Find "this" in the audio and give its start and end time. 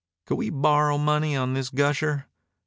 1.53-1.69